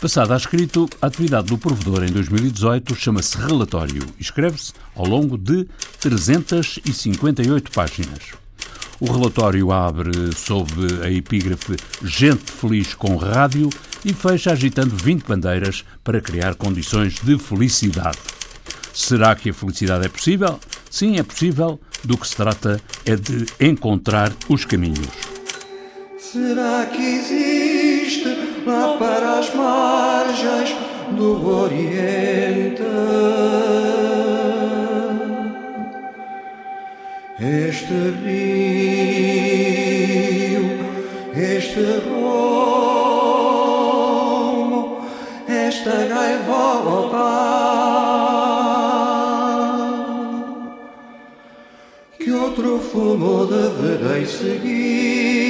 Passada 0.00 0.32
a 0.32 0.38
escrito, 0.38 0.88
a 1.02 1.08
atividade 1.08 1.48
do 1.48 1.58
provedor 1.58 2.02
em 2.04 2.10
2018 2.10 2.94
chama-se 2.94 3.36
relatório 3.36 4.02
e 4.18 4.22
escreve-se 4.22 4.72
ao 4.96 5.04
longo 5.04 5.36
de 5.36 5.68
358 6.00 7.70
páginas. 7.70 8.32
O 8.98 9.12
relatório 9.12 9.70
abre 9.70 10.34
sob 10.34 10.72
a 11.04 11.10
epígrafe 11.10 11.76
Gente 12.02 12.50
Feliz 12.50 12.94
com 12.94 13.14
Rádio 13.16 13.68
e 14.02 14.14
fecha 14.14 14.52
agitando 14.52 14.96
20 14.96 15.22
bandeiras 15.24 15.84
para 16.02 16.18
criar 16.18 16.54
condições 16.54 17.16
de 17.22 17.38
felicidade. 17.38 18.18
Será 18.94 19.36
que 19.36 19.50
a 19.50 19.54
felicidade 19.54 20.06
é 20.06 20.08
possível? 20.08 20.58
Sim, 20.90 21.18
é 21.18 21.22
possível. 21.22 21.78
Do 22.02 22.16
que 22.16 22.26
se 22.26 22.36
trata 22.36 22.80
é 23.04 23.16
de 23.16 23.44
encontrar 23.60 24.32
os 24.48 24.64
caminhos. 24.64 25.06
Será 26.18 26.86
que 26.86 27.02
existe 27.02 28.49
lá 28.66 28.96
para 28.98 29.38
as 29.38 29.54
margens 29.54 30.76
do 31.10 31.62
Oriente 31.62 32.82
este 37.40 37.94
rio, 38.22 39.00
este 41.34 42.00
rumo, 42.06 42.60
esta 45.48 46.04
gaivota 46.06 47.30
que 52.18 52.30
outro 52.30 52.78
fumo 52.78 53.46
deverei 53.46 54.26
seguir? 54.26 55.49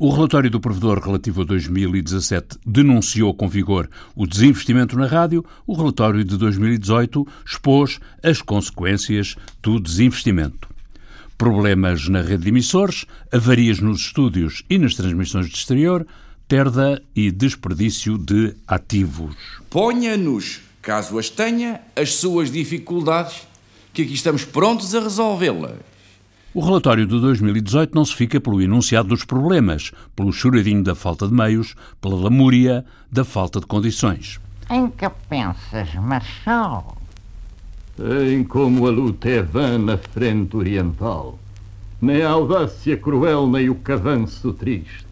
O 0.00 0.10
relatório 0.10 0.48
do 0.48 0.60
provedor 0.60 1.00
relativo 1.00 1.42
a 1.42 1.44
2017 1.44 2.56
denunciou 2.64 3.34
com 3.34 3.48
vigor 3.48 3.90
o 4.14 4.28
desinvestimento 4.28 4.96
na 4.96 5.06
rádio. 5.06 5.44
O 5.66 5.74
relatório 5.74 6.22
de 6.22 6.36
2018 6.36 7.26
expôs 7.44 7.98
as 8.22 8.40
consequências 8.40 9.34
do 9.60 9.80
desinvestimento. 9.80 10.68
Problemas 11.36 12.08
na 12.08 12.22
rede 12.22 12.44
de 12.44 12.50
emissores, 12.50 13.06
avarias 13.32 13.80
nos 13.80 14.02
estúdios 14.02 14.62
e 14.70 14.78
nas 14.78 14.94
transmissões 14.94 15.48
de 15.48 15.56
exterior, 15.56 16.06
perda 16.46 17.02
e 17.12 17.32
desperdício 17.32 18.16
de 18.16 18.54
ativos. 18.68 19.34
Ponha-nos, 19.68 20.60
caso 20.80 21.18
as 21.18 21.28
tenha, 21.28 21.80
as 21.96 22.14
suas 22.14 22.52
dificuldades, 22.52 23.48
que 23.92 24.02
aqui 24.02 24.14
estamos 24.14 24.44
prontos 24.44 24.94
a 24.94 25.00
resolvê-las. 25.00 25.87
O 26.58 26.60
relatório 26.60 27.06
de 27.06 27.20
2018 27.20 27.94
não 27.94 28.04
se 28.04 28.12
fica 28.16 28.40
pelo 28.40 28.60
enunciado 28.60 29.10
dos 29.10 29.24
problemas, 29.24 29.92
pelo 30.16 30.32
choradinho 30.32 30.82
da 30.82 30.92
falta 30.92 31.28
de 31.28 31.32
meios, 31.32 31.76
pela 32.00 32.16
lamúria 32.16 32.84
da 33.08 33.24
falta 33.24 33.60
de 33.60 33.66
condições. 33.66 34.40
Em 34.68 34.90
que 34.90 35.08
pensas, 35.28 35.94
Marçal? 35.94 36.96
Em 37.96 38.42
como 38.42 38.88
a 38.88 38.90
luta 38.90 39.28
é 39.28 39.40
vã 39.40 39.78
na 39.78 39.96
frente 39.96 40.56
oriental. 40.56 41.38
Nem 42.02 42.22
a 42.22 42.30
audácia 42.30 42.96
cruel, 42.96 43.46
nem 43.46 43.70
o 43.70 43.76
cavanço 43.76 44.52
triste. 44.52 45.06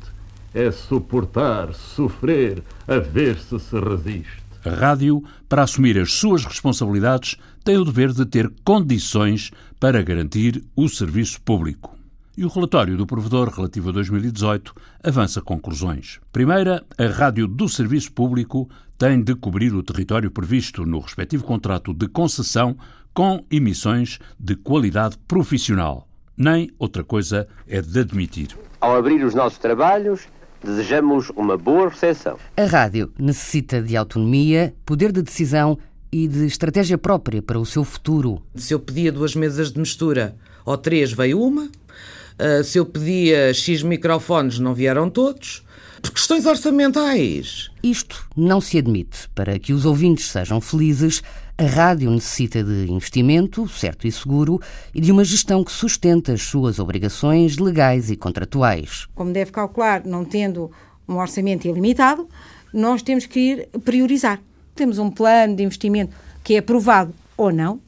É 0.52 0.72
suportar, 0.72 1.72
sofrer, 1.74 2.60
a 2.88 2.98
ver 2.98 3.38
se 3.38 3.56
se 3.60 3.78
resiste. 3.78 4.46
A 4.64 4.70
rádio, 4.70 5.22
para 5.48 5.62
assumir 5.62 5.96
as 5.96 6.14
suas 6.14 6.44
responsabilidades, 6.44 7.36
tem 7.62 7.76
o 7.78 7.84
dever 7.84 8.12
de 8.12 8.26
ter 8.26 8.52
condições 8.64 9.52
para 9.78 10.02
garantir 10.02 10.64
o 10.74 10.88
serviço 10.88 11.40
público. 11.42 11.96
E 12.36 12.44
o 12.44 12.48
relatório 12.48 12.96
do 12.96 13.06
provedor 13.06 13.48
relativo 13.48 13.88
a 13.88 13.92
2018 13.92 14.74
avança 15.02 15.40
conclusões. 15.40 16.20
Primeira, 16.32 16.84
a 16.98 17.06
rádio 17.06 17.46
do 17.46 17.68
serviço 17.68 18.12
público 18.12 18.68
tem 18.98 19.22
de 19.22 19.34
cobrir 19.34 19.74
o 19.74 19.82
território 19.82 20.30
previsto 20.30 20.84
no 20.84 21.00
respectivo 21.00 21.44
contrato 21.44 21.94
de 21.94 22.08
concessão 22.08 22.76
com 23.14 23.44
emissões 23.50 24.18
de 24.38 24.54
qualidade 24.54 25.16
profissional. 25.26 26.06
Nem 26.36 26.70
outra 26.78 27.02
coisa 27.02 27.48
é 27.66 27.80
de 27.80 28.00
admitir. 28.00 28.48
Ao 28.78 28.94
abrir 28.94 29.24
os 29.24 29.34
nossos 29.34 29.58
trabalhos, 29.58 30.28
Desejamos 30.62 31.30
uma 31.36 31.56
boa 31.56 31.88
recepção. 31.88 32.38
A 32.56 32.64
rádio 32.64 33.12
necessita 33.18 33.80
de 33.80 33.96
autonomia, 33.96 34.74
poder 34.84 35.12
de 35.12 35.22
decisão 35.22 35.78
e 36.10 36.28
de 36.28 36.46
estratégia 36.46 36.96
própria 36.96 37.42
para 37.42 37.58
o 37.58 37.66
seu 37.66 37.84
futuro. 37.84 38.42
Se 38.54 38.72
eu 38.74 38.80
pedia 38.80 39.12
duas 39.12 39.34
mesas 39.34 39.72
de 39.72 39.78
mistura 39.78 40.36
ou 40.64 40.76
três, 40.76 41.12
veio 41.12 41.42
uma. 41.42 41.64
Uh, 41.64 42.62
se 42.64 42.78
eu 42.78 42.84
pedia 42.84 43.52
X 43.54 43.82
microfones, 43.82 44.58
não 44.58 44.74
vieram 44.74 45.08
todos. 45.08 45.64
Por 46.02 46.12
questões 46.12 46.46
orçamentais. 46.46 47.70
Isto 47.82 48.28
não 48.36 48.60
se 48.60 48.78
admite. 48.78 49.28
Para 49.34 49.58
que 49.58 49.72
os 49.72 49.84
ouvintes 49.84 50.30
sejam 50.30 50.60
felizes, 50.60 51.22
a 51.58 51.64
rádio 51.64 52.10
necessita 52.10 52.62
de 52.62 52.90
investimento, 52.90 53.66
certo 53.66 54.06
e 54.06 54.12
seguro, 54.12 54.60
e 54.94 55.00
de 55.00 55.10
uma 55.10 55.24
gestão 55.24 55.64
que 55.64 55.72
sustente 55.72 56.30
as 56.30 56.42
suas 56.42 56.78
obrigações 56.78 57.56
legais 57.56 58.10
e 58.10 58.16
contratuais. 58.16 59.06
Como 59.14 59.32
deve 59.32 59.50
calcular, 59.50 60.04
não 60.04 60.24
tendo 60.24 60.70
um 61.08 61.16
orçamento 61.16 61.66
ilimitado, 61.66 62.28
nós 62.72 63.02
temos 63.02 63.24
que 63.24 63.40
ir 63.40 63.68
priorizar. 63.84 64.40
Temos 64.76 64.98
um 64.98 65.10
plano 65.10 65.56
de 65.56 65.62
investimento 65.62 66.14
que 66.44 66.54
é 66.54 66.58
aprovado 66.58 67.12
ou 67.36 67.50
não, 67.50 67.80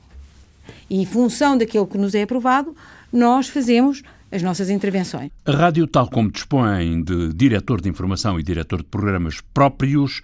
e 0.90 1.00
em 1.00 1.06
função 1.06 1.56
daquilo 1.56 1.86
que 1.86 1.98
nos 1.98 2.14
é 2.14 2.22
aprovado, 2.22 2.74
nós 3.12 3.48
fazemos 3.48 4.02
as 4.32 4.42
nossas 4.42 4.68
intervenções. 4.68 5.30
A 5.44 5.52
rádio, 5.52 5.86
tal 5.86 6.08
como 6.08 6.30
dispõe 6.30 7.02
de 7.02 7.32
diretor 7.34 7.80
de 7.80 7.88
informação 7.88 8.38
e 8.40 8.42
diretor 8.42 8.78
de 8.78 8.84
programas 8.84 9.40
próprios, 9.54 10.20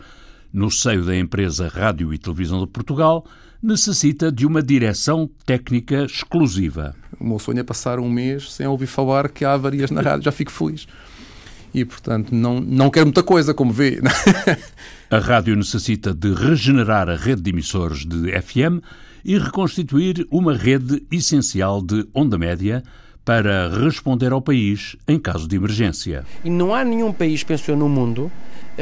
no 0.53 0.71
seio 0.71 1.05
da 1.05 1.17
empresa 1.17 1.69
Rádio 1.69 2.13
e 2.15 2.19
Televisão 2.19 2.61
de 2.61 2.67
Portugal, 2.67 3.25
necessita 3.63 4.31
de 4.31 4.47
uma 4.47 4.63
direção 4.63 5.29
técnica 5.47 6.05
exclusiva. 6.05 6.95
O 7.19 7.25
meu 7.25 7.39
sonho 7.39 7.61
é 7.61 7.63
passar 7.63 7.99
um 7.99 8.11
mês 8.11 8.53
sem 8.53 8.67
ouvir 8.67 8.87
falar 8.87 9.31
que 9.31 9.45
há 9.45 9.55
avarias 9.55 9.91
na 9.91 10.01
rádio, 10.01 10.25
já 10.25 10.33
fico 10.33 10.53
feliz. 10.53 10.87
E, 11.75 11.85
portanto, 11.85 12.33
não, 12.35 12.61
não 12.61 12.89
quero 12.89 13.07
muita 13.07 13.23
coisa, 13.23 13.53
como 13.53 13.73
vê. 13.73 14.01
a 15.11 15.19
rádio 15.19 15.57
necessita 15.57 16.15
de 16.15 16.33
regenerar 16.33 17.09
a 17.11 17.17
rede 17.17 17.43
de 17.43 17.51
emissores 17.51 18.07
de 18.07 18.31
FM 18.41 18.81
e 19.25 19.37
reconstituir 19.37 20.27
uma 20.31 20.55
rede 20.55 21.03
essencial 21.11 21.83
de 21.83 22.07
onda 22.15 22.39
média 22.39 22.83
para 23.25 23.69
responder 23.69 24.33
ao 24.33 24.41
país 24.41 24.97
em 25.09 25.19
caso 25.19 25.49
de 25.49 25.57
emergência. 25.57 26.25
E 26.45 26.51
não 26.51 26.75
há 26.75 26.85
nenhum 26.85 27.13
país, 27.13 27.43
penso 27.43 27.71
eu, 27.71 27.77
no 27.77 27.89
mundo 27.89 28.31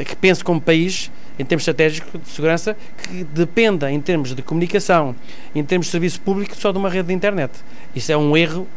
que 0.03 0.15
pense 0.15 0.43
como 0.43 0.59
país, 0.59 1.11
em 1.37 1.45
termos 1.45 1.61
estratégicos 1.61 2.19
de 2.21 2.29
segurança, 2.29 2.75
que 3.03 3.23
dependa, 3.23 3.91
em 3.91 4.01
termos 4.01 4.33
de 4.33 4.41
comunicação, 4.41 5.15
em 5.53 5.63
termos 5.63 5.87
de 5.87 5.91
serviço 5.91 6.19
público, 6.21 6.55
só 6.55 6.71
de 6.71 6.77
uma 6.79 6.89
rede 6.89 7.09
de 7.09 7.13
internet. 7.13 7.51
Isso 7.95 8.11
é 8.11 8.17
um 8.17 8.35
erro 8.35 8.67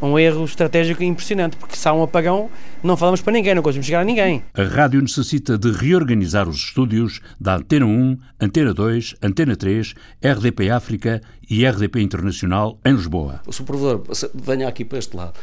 um 0.00 0.18
erro 0.18 0.44
estratégico 0.44 1.02
impressionante, 1.02 1.56
porque 1.56 1.76
se 1.76 1.88
há 1.88 1.92
um 1.92 2.02
apagão, 2.02 2.50
não 2.82 2.96
falamos 2.96 3.20
para 3.20 3.32
ninguém, 3.32 3.54
não 3.54 3.62
conseguimos 3.62 3.86
chegar 3.86 4.00
a 4.00 4.04
ninguém. 4.04 4.42
A 4.54 4.62
rádio 4.62 5.00
necessita 5.00 5.56
de 5.56 5.70
reorganizar 5.70 6.48
os 6.48 6.56
estúdios 6.56 7.20
da 7.40 7.56
Antena 7.56 7.86
1, 7.86 8.18
Antena 8.40 8.74
2, 8.74 9.16
Antena 9.22 9.56
3, 9.56 9.94
RDP 10.22 10.70
África 10.70 11.20
e 11.48 11.66
RDP 11.66 12.00
Internacional 12.00 12.78
em 12.84 12.92
Lisboa. 12.92 13.40
O 13.46 13.52
supervisor 13.52 14.02
venha 14.34 14.68
aqui 14.68 14.84
para 14.84 14.98
este 14.98 15.16
lado. 15.16 15.34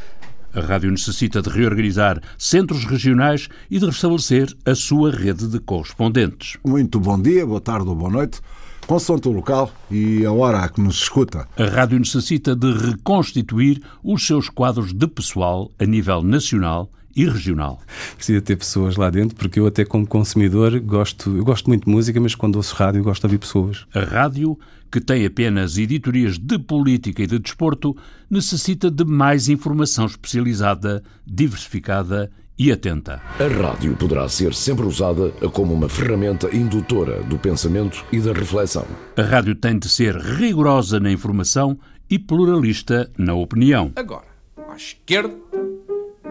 A 0.53 0.59
rádio 0.59 0.91
necessita 0.91 1.41
de 1.41 1.49
reorganizar 1.49 2.21
centros 2.37 2.85
regionais 2.85 3.49
e 3.71 3.79
de 3.79 3.85
restabelecer 3.87 4.55
a 4.63 4.75
sua 4.75 5.09
rede 5.09 5.47
de 5.47 5.59
correspondentes. 5.59 6.57
Muito 6.63 6.99
bom 6.99 7.19
dia, 7.19 7.43
boa 7.43 7.59
tarde 7.59 7.89
ou 7.89 7.95
boa 7.95 8.11
noite. 8.11 8.39
Consoante 8.87 9.27
o 9.27 9.31
local 9.31 9.71
e 9.89 10.25
a 10.25 10.31
hora 10.31 10.59
a 10.59 10.69
que 10.69 10.81
nos 10.81 10.95
escuta. 10.95 11.47
A 11.57 11.65
rádio 11.65 11.97
necessita 11.99 12.55
de 12.55 12.71
reconstituir 12.71 13.81
os 14.03 14.25
seus 14.25 14.49
quadros 14.49 14.93
de 14.93 15.07
pessoal 15.07 15.71
a 15.79 15.85
nível 15.85 16.21
nacional 16.21 16.91
e 17.15 17.25
regional. 17.25 17.79
Precisa 18.15 18.41
ter 18.41 18.57
pessoas 18.57 18.97
lá 18.97 19.09
dentro, 19.09 19.35
porque 19.35 19.59
eu 19.59 19.67
até 19.67 19.85
como 19.85 20.05
consumidor 20.05 20.79
gosto, 20.79 21.35
eu 21.35 21.45
gosto 21.45 21.67
muito 21.67 21.85
de 21.85 21.91
música, 21.91 22.19
mas 22.19 22.35
quando 22.35 22.57
ouço 22.57 22.75
rádio 22.75 23.03
gosto 23.03 23.21
de 23.21 23.27
ouvir 23.27 23.39
pessoas. 23.39 23.85
A 23.93 24.01
rádio 24.01 24.57
que 24.91 25.01
tem 25.01 25.25
apenas 25.25 25.79
editorias 25.79 26.37
de 26.37 26.59
política 26.59 27.23
e 27.23 27.27
de 27.27 27.39
desporto, 27.39 27.97
necessita 28.29 28.91
de 28.91 29.03
mais 29.03 29.49
informação 29.49 30.05
especializada, 30.05 31.03
diversificada 31.25 32.29
e 32.57 32.71
atenta. 32.71 33.21
A 33.39 33.47
rádio 33.47 33.95
poderá 33.95 34.27
ser 34.29 34.53
sempre 34.53 34.85
usada 34.85 35.29
como 35.51 35.73
uma 35.73 35.89
ferramenta 35.89 36.55
indutora 36.55 37.21
do 37.23 37.37
pensamento 37.37 38.03
e 38.11 38.19
da 38.19 38.33
reflexão. 38.33 38.85
A 39.17 39.21
rádio 39.21 39.55
tem 39.55 39.77
de 39.77 39.89
ser 39.89 40.15
rigorosa 40.15 40.99
na 40.99 41.11
informação 41.11 41.77
e 42.09 42.19
pluralista 42.19 43.09
na 43.17 43.33
opinião. 43.33 43.91
Agora, 43.95 44.25
à 44.69 44.75
esquerda, 44.75 45.35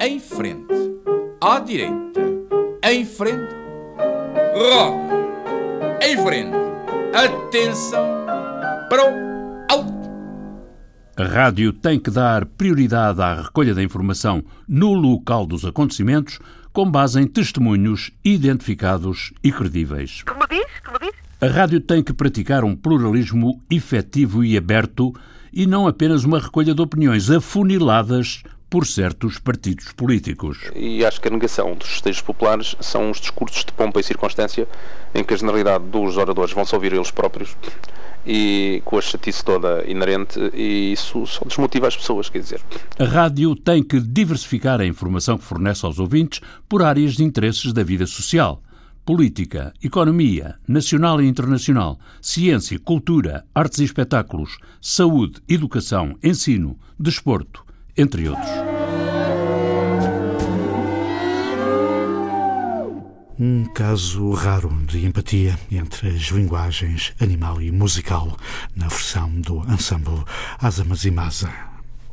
em 0.01 0.21
frente. 0.21 0.73
À 1.41 1.59
direita, 1.59 2.21
em 2.85 3.05
frente. 3.05 3.55
Roda, 4.55 6.07
em 6.07 6.17
frente. 6.23 6.57
Atenção 7.13 8.23
para 8.89 9.11
o. 9.11 9.22
A 11.15 11.25
rádio 11.25 11.75
tem 11.75 12.01
que 12.01 12.11
dar 12.11 12.47
prioridade 12.47 13.21
à 13.21 13.35
recolha 13.43 13.75
da 13.75 13.83
informação 13.83 14.43
no 14.67 14.95
local 14.95 15.45
dos 15.45 15.63
acontecimentos, 15.63 16.39
com 16.73 16.91
base 16.91 17.21
em 17.21 17.27
testemunhos 17.27 18.11
identificados 18.25 19.31
e 19.45 19.53
credíveis. 19.53 20.23
Como 20.23 20.47
diz? 20.49 20.65
Como 20.83 20.99
diz? 20.99 21.13
A 21.39 21.49
rádio 21.49 21.81
tem 21.81 22.03
que 22.03 22.15
praticar 22.15 22.65
um 22.65 22.75
pluralismo 22.75 23.61
efetivo 23.71 24.43
e 24.43 24.57
aberto 24.57 25.13
e 25.53 25.67
não 25.67 25.87
apenas 25.87 26.25
uma 26.25 26.41
recolha 26.41 26.75
de 26.75 26.81
opiniões 26.81 27.31
afuniladas 27.31 28.43
por 28.71 28.87
certos 28.87 29.39
partidos 29.39 29.93
políticos. 29.93 30.71
E 30.75 31.05
acho 31.05 31.21
que 31.21 31.29
a 31.29 31.31
negação 31.31 31.75
dos 31.75 31.89
festejos 31.89 32.23
populares 32.23 32.75
são 32.81 33.11
os 33.11 33.21
discursos 33.21 33.67
de 33.67 33.73
pompa 33.73 34.01
e 34.01 34.03
circunstância 34.03 34.67
em 35.15 35.23
que 35.23 35.35
a 35.35 35.37
generalidade 35.37 35.85
dos 35.85 36.17
oradores 36.17 36.55
vão 36.55 36.65
se 36.65 36.75
ouvir 36.75 36.95
eles 36.95 37.11
próprios 37.11 37.55
e 38.27 38.83
com 38.85 38.99
a 38.99 39.01
chatice 39.01 39.45
toda 39.45 39.85
inerente 39.89 40.39
e 40.55 40.93
isso 40.93 41.27
só 41.27 41.45
desmotiva 41.45 41.89
as 41.89 41.97
pessoas, 41.97 42.29
quer 42.29 42.39
dizer. 42.39 42.61
A 42.99 43.05
rádio 43.05 43.55
tem 43.57 43.83
que 43.83 44.01
diversificar 44.01 44.81
a 44.81 44.87
informação 44.87 45.39
que 45.39 45.45
fornece 45.45 45.85
aos 45.85 45.99
ouvintes 45.99 46.41
por 46.69 46.83
áreas 46.83 47.15
de 47.15 47.25
interesses 47.25 47.73
da 47.73 47.83
vida 47.83 48.07
social. 48.07 48.63
Política, 49.05 49.75
economia, 49.83 50.55
nacional 50.67 51.21
e 51.21 51.27
internacional, 51.27 51.99
ciência, 52.21 52.79
cultura, 52.79 53.45
artes 53.53 53.81
e 53.81 53.85
espetáculos, 53.85 54.59
saúde, 54.81 55.41
educação, 55.49 56.17
ensino, 56.23 56.79
desporto, 56.99 57.65
entre 57.97 58.29
outros. 58.29 58.72
Um 63.45 63.65
caso 63.65 64.31
raro 64.31 64.71
de 64.87 65.05
empatia 65.05 65.59
entre 65.69 66.11
as 66.11 66.29
linguagens 66.29 67.13
animal 67.21 67.61
e 67.61 67.73
musical 67.73 68.37
na 68.77 68.87
versão 68.87 69.29
do 69.41 69.65
ensemble 69.69 70.23
Asamas 70.61 71.05
e 71.05 71.11
Masa. 71.11 71.51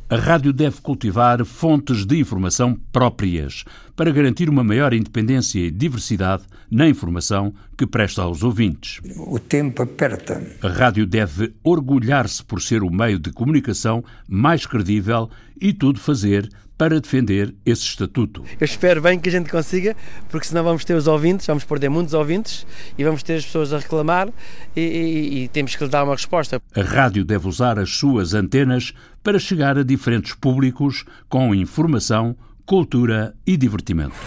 A 0.08 0.16
rádio 0.16 0.52
deve 0.52 0.80
cultivar 0.80 1.44
fontes 1.44 2.04
de 2.04 2.18
informação 2.18 2.76
próprias 2.90 3.64
para 3.94 4.10
garantir 4.10 4.50
uma 4.50 4.64
maior 4.64 4.92
independência 4.92 5.60
e 5.60 5.70
diversidade 5.70 6.42
na 6.68 6.88
informação 6.88 7.54
que 7.78 7.86
presta 7.86 8.22
aos 8.22 8.42
ouvintes. 8.42 9.00
O 9.16 9.38
tempo 9.38 9.84
aperta. 9.84 10.44
A 10.60 10.68
rádio 10.68 11.06
deve 11.06 11.54
orgulhar-se 11.62 12.44
por 12.44 12.60
ser 12.60 12.82
o 12.82 12.90
meio 12.90 13.20
de 13.20 13.30
comunicação 13.30 14.02
mais 14.28 14.66
credível 14.66 15.30
e 15.60 15.72
tudo 15.72 16.00
fazer 16.00 16.50
para 16.80 16.98
defender 16.98 17.54
esse 17.66 17.82
estatuto. 17.82 18.42
Eu 18.58 18.64
espero 18.64 19.02
bem 19.02 19.20
que 19.20 19.28
a 19.28 19.32
gente 19.32 19.50
consiga, 19.50 19.94
porque 20.30 20.46
senão 20.46 20.64
vamos 20.64 20.82
ter 20.82 20.94
os 20.94 21.06
ouvintes, 21.06 21.46
vamos 21.46 21.62
perder 21.62 21.90
muitos 21.90 22.14
ouvintes 22.14 22.66
e 22.96 23.04
vamos 23.04 23.22
ter 23.22 23.34
as 23.34 23.44
pessoas 23.44 23.74
a 23.74 23.78
reclamar 23.80 24.30
e, 24.74 24.80
e, 24.80 25.42
e 25.42 25.48
temos 25.48 25.76
que 25.76 25.84
lhe 25.84 25.90
dar 25.90 26.04
uma 26.04 26.14
resposta. 26.14 26.58
A 26.74 26.80
rádio 26.80 27.22
deve 27.22 27.46
usar 27.46 27.78
as 27.78 27.90
suas 27.90 28.32
antenas 28.32 28.94
para 29.22 29.38
chegar 29.38 29.76
a 29.76 29.84
diferentes 29.84 30.32
públicos 30.32 31.04
com 31.28 31.54
informação, 31.54 32.34
cultura 32.64 33.34
e 33.46 33.58
divertimento. 33.58 34.14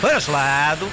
Para 0.00 0.32
lado. 0.32 0.86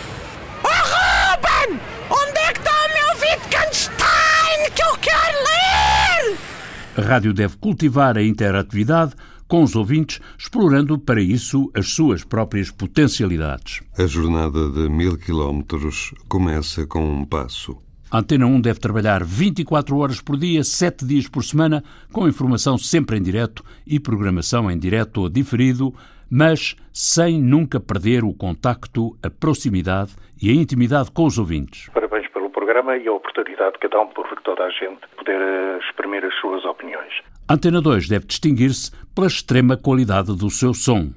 A 6.95 7.01
rádio 7.01 7.33
deve 7.33 7.57
cultivar 7.57 8.17
a 8.17 8.23
interatividade 8.23 9.13
com 9.47 9.63
os 9.63 9.75
ouvintes, 9.75 10.19
explorando 10.37 10.97
para 10.97 11.21
isso 11.21 11.71
as 11.73 11.89
suas 11.89 12.23
próprias 12.23 12.69
potencialidades. 12.69 13.81
A 13.97 14.05
jornada 14.05 14.69
de 14.69 14.89
mil 14.89 15.17
quilómetros 15.17 16.13
começa 16.27 16.85
com 16.85 17.03
um 17.03 17.25
passo. 17.25 17.77
A 18.11 18.19
Antena 18.19 18.45
1 18.45 18.61
deve 18.61 18.79
trabalhar 18.79 19.23
24 19.23 19.97
horas 19.97 20.21
por 20.21 20.37
dia, 20.37 20.63
7 20.63 21.03
dias 21.03 21.27
por 21.27 21.43
semana, 21.43 21.83
com 22.11 22.27
informação 22.27 22.77
sempre 22.77 23.17
em 23.17 23.23
direto 23.23 23.63
e 23.87 23.99
programação 23.99 24.69
em 24.69 24.77
direto 24.77 25.21
ou 25.21 25.29
diferido, 25.29 25.93
mas 26.29 26.75
sem 26.91 27.41
nunca 27.41 27.79
perder 27.79 28.23
o 28.23 28.33
contacto, 28.33 29.17
a 29.23 29.31
proximidade 29.31 30.11
e 30.39 30.51
a 30.51 30.53
intimidade 30.53 31.09
com 31.09 31.25
os 31.25 31.39
ouvintes. 31.39 31.89
Parabéns 31.91 32.22
programa 32.63 32.95
e 32.95 33.07
a 33.07 33.11
oportunidade 33.11 33.77
que 33.77 33.89
dão 33.89 34.07
por 34.07 34.25
toda 34.41 34.63
a 34.63 34.69
gente 34.69 35.01
poder 35.17 35.39
eh, 35.39 35.79
exprimir 35.79 36.23
as 36.23 36.33
suas 36.35 36.63
opiniões. 36.63 37.13
Antena 37.49 37.81
2 37.81 38.07
deve 38.07 38.25
distinguir-se 38.25 38.89
pela 39.13 39.27
extrema 39.27 39.75
qualidade 39.75 40.33
do 40.37 40.49
seu 40.49 40.73
som. 40.73 41.11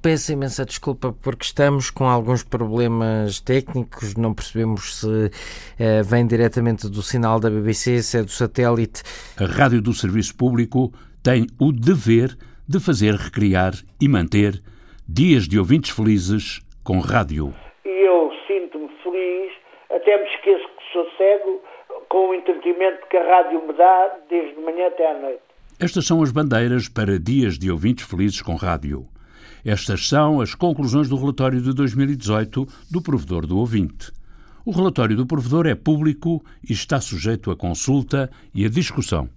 Peço 0.00 0.32
imensa 0.32 0.64
desculpa 0.64 1.12
porque 1.22 1.44
estamos 1.44 1.90
com 1.90 2.04
alguns 2.04 2.42
problemas 2.42 3.40
técnicos, 3.40 4.14
não 4.14 4.32
percebemos 4.34 5.00
se 5.00 5.06
uh, 5.06 6.04
vem 6.04 6.26
diretamente 6.26 6.88
do 6.88 7.02
sinal 7.02 7.38
da 7.40 7.50
BBC, 7.50 8.02
se 8.02 8.18
é 8.18 8.22
do 8.22 8.30
satélite. 8.30 9.02
A 9.38 9.44
Rádio 9.44 9.82
do 9.82 9.92
Serviço 9.92 10.36
Público 10.36 10.92
tem 11.22 11.46
o 11.60 11.72
dever 11.72 12.36
de 12.68 12.80
fazer 12.80 13.14
recriar 13.14 13.72
e 14.00 14.08
manter 14.08 14.62
dias 15.08 15.46
de 15.46 15.58
ouvintes 15.58 15.90
felizes 15.90 16.60
com 16.82 16.98
rádio. 17.00 17.54
E 17.84 17.88
eu 17.88 18.30
sinto-me 18.46 18.88
feliz, 19.02 19.52
até 19.90 20.16
me 20.16 20.28
esqueço 20.30 20.64
que 20.64 20.92
sou 20.92 21.06
cego, 21.16 21.62
com 22.08 22.30
o 22.30 22.34
entretenimento 22.34 23.06
que 23.08 23.16
a 23.16 23.28
rádio 23.28 23.66
me 23.66 23.72
dá 23.74 24.16
desde 24.28 24.60
manhã 24.60 24.86
até 24.88 25.10
à 25.10 25.20
noite. 25.20 25.40
Estas 25.78 26.06
são 26.06 26.22
as 26.22 26.32
bandeiras 26.32 26.88
para 26.88 27.18
dias 27.18 27.58
de 27.58 27.70
ouvintes 27.70 28.08
felizes 28.08 28.40
com 28.40 28.54
rádio. 28.54 29.06
Estas 29.64 30.08
são 30.08 30.40
as 30.40 30.54
conclusões 30.54 31.08
do 31.08 31.16
relatório 31.16 31.60
de 31.60 31.72
2018 31.72 32.66
do 32.90 33.00
provedor 33.00 33.46
do 33.46 33.58
ouvinte. 33.58 34.12
O 34.64 34.72
relatório 34.72 35.16
do 35.16 35.26
provedor 35.26 35.66
é 35.66 35.74
público 35.74 36.44
e 36.68 36.72
está 36.72 37.00
sujeito 37.00 37.50
a 37.50 37.56
consulta 37.56 38.30
e 38.52 38.64
a 38.64 38.68
discussão. 38.68 39.28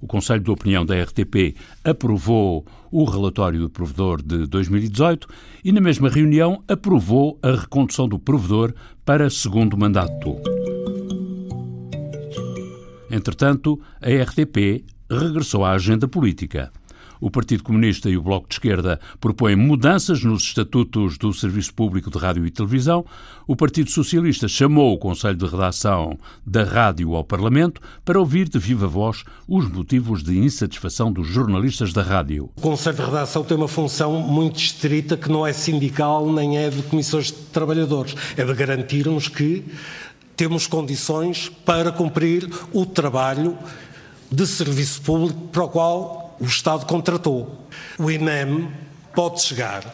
O 0.00 0.06
Conselho 0.06 0.42
de 0.42 0.50
Opinião 0.50 0.84
da 0.84 1.02
RTP 1.02 1.56
aprovou 1.82 2.66
o 2.92 3.04
relatório 3.04 3.58
do 3.58 3.70
provedor 3.70 4.20
de 4.20 4.46
2018 4.46 5.26
e, 5.64 5.72
na 5.72 5.80
mesma 5.80 6.10
reunião, 6.10 6.62
aprovou 6.68 7.38
a 7.42 7.52
recondução 7.52 8.06
do 8.06 8.18
provedor 8.18 8.74
para 9.02 9.30
segundo 9.30 9.78
mandato. 9.78 10.36
Entretanto, 13.10 13.80
a 14.02 14.10
RTP 14.10 14.84
regressou 15.10 15.64
à 15.64 15.70
agenda 15.70 16.06
política. 16.06 16.70
O 17.24 17.30
Partido 17.30 17.62
Comunista 17.62 18.10
e 18.10 18.18
o 18.18 18.22
Bloco 18.22 18.46
de 18.46 18.56
Esquerda 18.56 19.00
propõem 19.18 19.56
mudanças 19.56 20.22
nos 20.22 20.42
estatutos 20.42 21.16
do 21.16 21.32
Serviço 21.32 21.72
Público 21.72 22.10
de 22.10 22.18
Rádio 22.18 22.44
e 22.44 22.50
Televisão. 22.50 23.02
O 23.46 23.56
Partido 23.56 23.90
Socialista 23.90 24.46
chamou 24.46 24.92
o 24.92 24.98
Conselho 24.98 25.34
de 25.34 25.46
Redação 25.46 26.18
da 26.46 26.64
Rádio 26.64 27.14
ao 27.14 27.24
Parlamento 27.24 27.80
para 28.04 28.20
ouvir 28.20 28.46
de 28.46 28.58
viva 28.58 28.86
voz 28.86 29.24
os 29.48 29.66
motivos 29.66 30.22
de 30.22 30.36
insatisfação 30.36 31.10
dos 31.10 31.26
jornalistas 31.26 31.94
da 31.94 32.02
rádio. 32.02 32.50
O 32.56 32.60
Conselho 32.60 32.96
de 32.96 33.02
Redação 33.04 33.42
tem 33.42 33.56
uma 33.56 33.68
função 33.68 34.20
muito 34.20 34.58
estrita 34.58 35.16
que 35.16 35.30
não 35.30 35.46
é 35.46 35.54
sindical 35.54 36.30
nem 36.30 36.58
é 36.58 36.68
de 36.68 36.82
comissões 36.82 37.28
de 37.28 37.32
trabalhadores. 37.32 38.14
É 38.36 38.44
de 38.44 38.52
garantir-nos 38.52 39.28
que 39.28 39.64
temos 40.36 40.66
condições 40.66 41.50
para 41.64 41.90
cumprir 41.90 42.50
o 42.70 42.84
trabalho 42.84 43.56
de 44.30 44.46
serviço 44.46 45.00
público 45.00 45.40
para 45.50 45.64
o 45.64 45.68
qual 45.70 46.23
o 46.40 46.44
Estado 46.44 46.86
contratou. 46.86 47.66
O 47.98 48.10
INEM 48.10 48.70
pode 49.14 49.42
chegar 49.42 49.84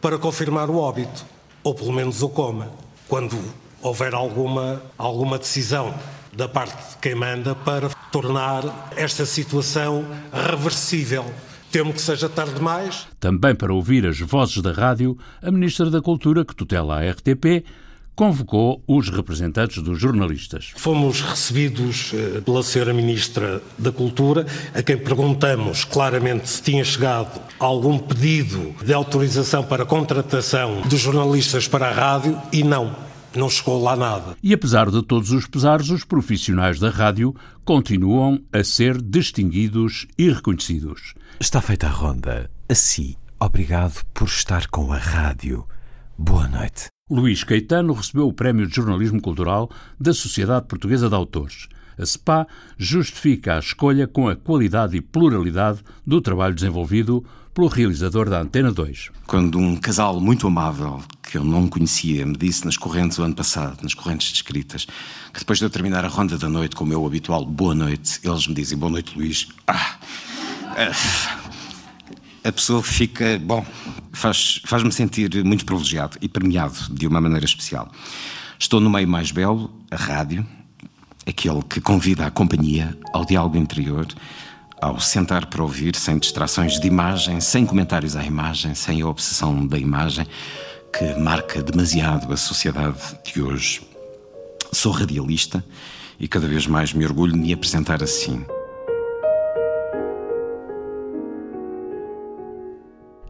para 0.00 0.18
confirmar 0.18 0.68
o 0.70 0.76
óbito, 0.76 1.24
ou 1.62 1.74
pelo 1.74 1.92
menos 1.92 2.22
o 2.22 2.28
coma, 2.28 2.70
quando 3.08 3.38
houver 3.80 4.14
alguma, 4.14 4.82
alguma 4.96 5.38
decisão 5.38 5.94
da 6.32 6.48
parte 6.48 6.92
de 6.92 6.96
quem 6.96 7.14
manda 7.14 7.54
para 7.54 7.88
tornar 8.10 8.90
esta 8.96 9.26
situação 9.26 10.04
reversível. 10.32 11.24
Temo 11.70 11.92
que 11.92 12.00
seja 12.00 12.28
tarde 12.28 12.54
demais. 12.54 13.06
Também 13.18 13.54
para 13.54 13.72
ouvir 13.72 14.06
as 14.06 14.18
vozes 14.18 14.60
da 14.62 14.72
rádio, 14.72 15.16
a 15.42 15.50
Ministra 15.50 15.90
da 15.90 16.02
Cultura, 16.02 16.44
que 16.44 16.54
tutela 16.54 17.00
a 17.00 17.10
RTP, 17.10 17.64
convocou 18.14 18.82
os 18.86 19.08
representantes 19.08 19.82
dos 19.82 19.98
jornalistas. 19.98 20.72
Fomos 20.76 21.20
recebidos 21.20 22.12
eh, 22.14 22.40
pela 22.40 22.60
Sra. 22.60 22.92
Ministra 22.92 23.62
da 23.78 23.90
Cultura, 23.90 24.46
a 24.74 24.82
quem 24.82 24.98
perguntamos 24.98 25.84
claramente 25.84 26.48
se 26.48 26.62
tinha 26.62 26.84
chegado 26.84 27.40
algum 27.58 27.98
pedido 27.98 28.74
de 28.84 28.92
autorização 28.92 29.64
para 29.64 29.86
contratação 29.86 30.82
de 30.82 30.96
jornalistas 30.96 31.66
para 31.66 31.88
a 31.88 31.92
rádio 31.92 32.40
e 32.52 32.62
não. 32.62 32.94
Não 33.34 33.48
chegou 33.48 33.82
lá 33.82 33.96
nada. 33.96 34.36
E 34.42 34.52
apesar 34.52 34.90
de 34.90 35.02
todos 35.02 35.30
os 35.30 35.46
pesares, 35.46 35.88
os 35.88 36.04
profissionais 36.04 36.78
da 36.78 36.90
rádio 36.90 37.34
continuam 37.64 38.38
a 38.52 38.62
ser 38.62 39.00
distinguidos 39.00 40.06
e 40.18 40.30
reconhecidos. 40.30 41.14
Está 41.40 41.60
feita 41.60 41.86
a 41.86 41.90
ronda. 41.90 42.50
Assim, 42.68 43.16
obrigado 43.40 44.04
por 44.12 44.28
estar 44.28 44.66
com 44.68 44.92
a 44.92 44.98
rádio. 44.98 45.66
Boa 46.18 46.46
noite. 46.46 46.88
Luís 47.10 47.42
Caetano 47.42 47.92
recebeu 47.94 48.28
o 48.28 48.32
Prémio 48.32 48.66
de 48.66 48.74
Jornalismo 48.74 49.20
Cultural 49.20 49.70
da 49.98 50.12
Sociedade 50.12 50.66
Portuguesa 50.66 51.08
de 51.08 51.14
Autores. 51.14 51.68
A 51.98 52.06
SPA 52.06 52.46
justifica 52.76 53.56
a 53.56 53.58
escolha 53.58 54.06
com 54.06 54.28
a 54.28 54.36
qualidade 54.36 54.96
e 54.96 55.00
pluralidade 55.00 55.80
do 56.06 56.20
trabalho 56.20 56.54
desenvolvido 56.54 57.24
pelo 57.54 57.66
realizador 57.66 58.30
da 58.30 58.40
Antena 58.40 58.72
2. 58.72 59.10
Quando 59.26 59.58
um 59.58 59.76
casal 59.76 60.20
muito 60.20 60.46
amável, 60.46 61.02
que 61.22 61.36
eu 61.36 61.44
não 61.44 61.68
conhecia, 61.68 62.24
me 62.24 62.36
disse 62.36 62.64
nas 62.64 62.76
correntes 62.76 63.18
o 63.18 63.22
ano 63.22 63.34
passado, 63.34 63.82
nas 63.82 63.94
correntes 63.94 64.32
descritas, 64.32 64.86
que 65.32 65.40
depois 65.40 65.58
de 65.58 65.64
eu 65.64 65.70
terminar 65.70 66.04
a 66.04 66.08
ronda 66.08 66.38
da 66.38 66.48
noite 66.48 66.76
com 66.76 66.84
o 66.84 66.86
meu 66.86 67.04
habitual 67.06 67.44
boa 67.44 67.74
noite, 67.74 68.20
eles 68.22 68.46
me 68.46 68.54
dizem 68.54 68.78
boa 68.78 68.92
noite, 68.92 69.16
Luís. 69.16 69.48
Ah, 69.66 69.96
a 72.44 72.50
pessoa 72.50 72.82
fica, 72.82 73.38
bom, 73.40 73.64
faz, 74.12 74.60
faz-me 74.64 74.90
sentir 74.90 75.44
muito 75.44 75.64
privilegiado 75.64 76.18
e 76.20 76.28
premiado 76.28 76.76
de 76.90 77.06
uma 77.06 77.20
maneira 77.20 77.44
especial. 77.44 77.90
Estou 78.58 78.80
no 78.80 78.90
meio 78.90 79.06
mais 79.06 79.30
belo, 79.30 79.70
a 79.90 79.96
rádio, 79.96 80.46
aquele 81.26 81.62
que 81.62 81.80
convida 81.80 82.26
à 82.26 82.30
companhia, 82.30 82.96
ao 83.12 83.24
diálogo 83.24 83.56
interior, 83.56 84.06
ao 84.80 84.98
sentar 84.98 85.46
para 85.46 85.62
ouvir, 85.62 85.94
sem 85.94 86.18
distrações 86.18 86.80
de 86.80 86.86
imagem, 86.86 87.40
sem 87.40 87.64
comentários 87.64 88.16
à 88.16 88.24
imagem, 88.24 88.74
sem 88.74 89.00
a 89.02 89.06
obsessão 89.06 89.64
da 89.66 89.78
imagem, 89.78 90.26
que 90.92 91.14
marca 91.14 91.62
demasiado 91.62 92.32
a 92.32 92.36
sociedade 92.36 92.98
de 93.24 93.40
hoje. 93.40 93.82
Sou 94.72 94.90
radialista 94.90 95.64
e 96.18 96.26
cada 96.26 96.48
vez 96.48 96.66
mais 96.66 96.92
me 96.92 97.04
orgulho 97.04 97.32
de 97.32 97.38
me 97.38 97.52
apresentar 97.52 98.02
assim. 98.02 98.44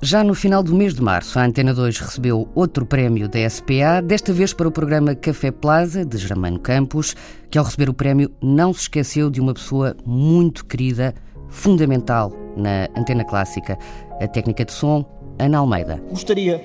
Já 0.05 0.25
no 0.25 0.35
final 0.35 0.65
do 0.65 0.75
mês 0.75 0.95
de 0.95 1.01
março, 1.01 1.39
a 1.39 1.45
Antena 1.45 1.73
2 1.73 2.01
recebeu 2.01 2.49
outro 2.57 2.85
prémio 2.85 3.29
da 3.29 3.49
SPA, 3.49 4.03
desta 4.05 4.33
vez 4.33 4.53
para 4.53 4.67
o 4.67 4.73
programa 4.73 5.15
Café 5.15 5.53
Plaza, 5.53 6.05
de 6.05 6.19
Germano 6.19 6.59
Campos, 6.59 7.15
que 7.49 7.57
ao 7.57 7.65
receber 7.65 7.89
o 7.89 7.95
prémio 7.95 8.29
não 8.43 8.75
se 8.75 8.81
esqueceu 8.81 9.31
de 9.31 9.41
uma 9.41 9.55
pessoa 9.55 9.97
muito 10.05 10.67
querida 10.67 11.15
fundamental 11.49 12.33
na 12.57 12.89
antena 12.97 13.25
clássica, 13.25 13.79
a 14.21 14.27
técnica 14.27 14.65
de 14.65 14.73
som, 14.73 15.05
Ana 15.39 15.59
Almeida. 15.59 16.03
Gostaria 16.11 16.61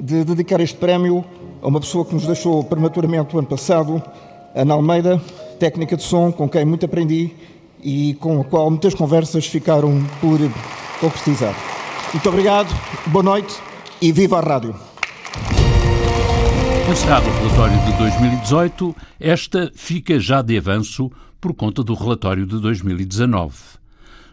de 0.00 0.24
dedicar 0.24 0.58
este 0.62 0.78
prémio 0.78 1.22
a 1.60 1.68
uma 1.68 1.80
pessoa 1.80 2.06
que 2.06 2.14
nos 2.14 2.26
deixou 2.26 2.64
prematuramente 2.64 3.36
o 3.36 3.38
ano 3.40 3.48
passado, 3.48 4.02
Ana 4.54 4.72
Almeida, 4.72 5.20
técnica 5.58 5.98
de 5.98 6.02
som 6.02 6.32
com 6.32 6.48
quem 6.48 6.64
muito 6.64 6.86
aprendi 6.86 7.30
e 7.84 8.14
com 8.14 8.40
a 8.40 8.44
qual 8.44 8.70
muitas 8.70 8.94
conversas 8.94 9.44
ficaram 9.44 10.02
por 10.18 10.38
concretizar. 10.98 11.54
Muito 12.12 12.28
obrigado, 12.28 12.68
boa 13.06 13.22
noite 13.22 13.54
e 14.02 14.10
viva 14.10 14.38
a 14.38 14.40
rádio. 14.40 14.74
Encerrado 16.90 17.28
o 17.28 17.32
relatório 17.38 17.78
de 17.84 17.98
2018, 17.98 18.96
esta 19.20 19.70
fica 19.76 20.18
já 20.18 20.42
de 20.42 20.58
avanço 20.58 21.08
por 21.40 21.54
conta 21.54 21.84
do 21.84 21.94
relatório 21.94 22.46
de 22.46 22.58
2019. 22.58 23.54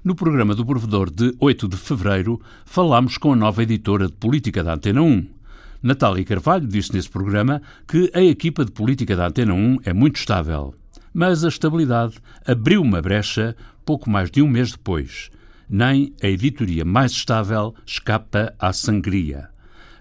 No 0.03 0.15
programa 0.15 0.55
do 0.55 0.65
Provedor 0.65 1.12
de 1.12 1.36
8 1.39 1.67
de 1.67 1.77
fevereiro, 1.77 2.41
falámos 2.65 3.15
com 3.19 3.34
a 3.34 3.36
nova 3.36 3.62
editora 3.62 4.07
de 4.07 4.13
política 4.13 4.63
da 4.63 4.74
Antena 4.74 5.03
1. 5.03 5.27
Natália 5.84 6.25
Carvalho 6.25 6.65
disse 6.67 6.91
nesse 6.93 7.10
programa 7.10 7.62
que 7.88 8.10
a 8.15 8.24
equipa 8.24 8.65
de 8.65 8.72
política 8.72 9.15
da 9.15 9.27
Antena 9.27 9.53
1 9.53 9.81
é 9.86 9.93
muito 9.93 10.15
estável. 10.15 10.74
Mas 11.13 11.46
a 11.46 11.48
estabilidade 11.48 12.15
abriu 12.43 12.81
uma 12.81 13.03
brecha 13.03 13.55
pouco 13.86 14.10
mais 14.10 14.31
de 14.31 14.41
um 14.41 14.48
mês 14.48 14.72
depois. 14.72 15.29
Nem 15.70 16.14
a 16.24 16.28
editoria 16.28 16.86
mais 16.86 17.12
estável 17.12 17.76
escapa 17.86 18.54
à 18.60 18.72
sangria. 18.72 19.50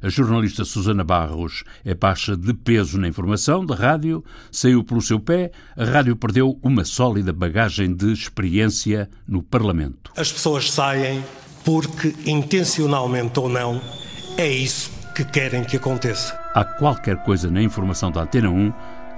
A 0.03 0.09
jornalista 0.09 0.65
Susana 0.65 1.03
Barros 1.03 1.65
é 1.85 1.95
baixa 1.95 2.37
de 2.37 2.53
peso 2.53 2.99
na 2.99 3.09
informação 3.09 3.65
da 3.65 3.75
rádio, 3.75 4.23
saiu 4.53 4.85
pelo 4.85 5.01
seu 5.01 5.19
pé, 5.19 5.51
a 5.77 5.85
rádio 5.85 6.15
perdeu 6.15 6.59
uma 6.63 6.85
sólida 6.85 7.33
bagagem 7.33 7.95
de 7.95 8.13
experiência 8.13 9.09
no 9.27 9.43
Parlamento. 9.43 10.13
As 10.17 10.31
pessoas 10.31 10.71
saem 10.71 11.25
porque, 11.65 12.15
intencionalmente 12.25 13.41
ou 13.41 13.49
não, 13.49 13.81
é 14.37 14.49
isso 14.49 14.91
que 15.15 15.25
querem 15.25 15.65
que 15.65 15.79
aconteça. 15.79 16.39
Há 16.55 16.63
qualquer 16.65 17.23
coisa 17.25 17.51
na 17.51 17.63
informação 17.63 18.11
da 18.11 18.23
Antena 18.23 18.51
1 18.51 18.73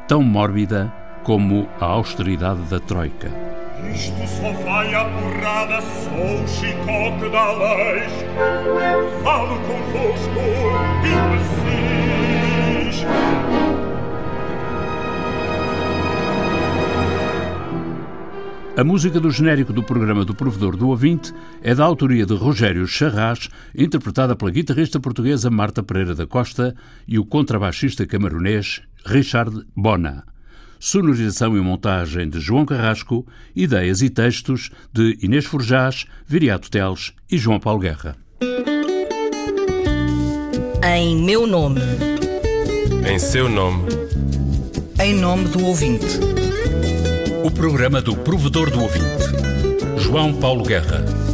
tão 0.07 0.23
mórbida 0.23 0.93
como 1.25 1.69
a 1.81 1.85
austeridade 1.85 2.63
da 2.71 2.81
Troika. 2.81 3.58
Isto 3.87 4.27
só 4.27 4.53
vai 4.65 4.95
a 4.95 5.05
porrada, 5.05 5.81
sou 5.81 6.43
o 6.43 6.49
chicote 6.49 7.29
da 7.31 7.53
lei. 7.53 8.09
Falo 9.23 9.57
convosco, 9.61 10.41
imbecis. 11.05 11.89
A 18.77 18.85
música 18.85 19.19
do 19.19 19.31
genérico 19.31 19.73
do 19.73 19.83
programa 19.83 20.25
do 20.25 20.35
Provedor 20.35 20.77
do 20.77 20.89
Ouvinte 20.89 21.33
é 21.63 21.75
da 21.75 21.85
autoria 21.85 22.25
de 22.25 22.35
Rogério 22.35 22.87
Charras, 22.87 23.49
interpretada 23.75 24.37
pela 24.37 24.51
guitarrista 24.51 25.01
portuguesa 25.01 25.51
Marta 25.51 25.83
Pereira 25.83 26.15
da 26.15 26.27
Costa 26.27 26.75
e 27.07 27.19
o 27.19 27.25
contrabaixista 27.25 28.07
camaronês 28.07 28.83
Richard 29.05 29.65
Bona 29.75 30.25
sonorização 30.79 31.57
e 31.57 31.61
montagem 31.61 32.29
de 32.29 32.41
João 32.41 32.65
Carrasco, 32.65 33.27
ideias 33.55 34.03
e 34.03 34.11
textos 34.11 34.71
de 34.93 35.19
Inês 35.23 35.45
Forjás, 35.45 36.07
Viriato 36.27 36.71
Teles 36.71 37.13
e 37.31 37.39
João 37.39 37.61
Paulo 37.61 37.81
Guerra. 37.81 38.17
Em 40.85 41.17
meu 41.23 41.47
nome. 41.47 41.81
Em 43.09 43.19
seu 43.19 43.49
nome. 43.49 43.89
Em 45.01 45.15
nome 45.15 45.45
do 45.49 45.65
ouvinte. 45.65 46.19
O 47.45 47.51
programa 47.51 48.01
do 48.01 48.17
provedor 48.17 48.71
do 48.71 48.83
ouvinte. 48.83 49.05
João 49.99 50.33
Paulo 50.35 50.65
Guerra. 50.65 51.28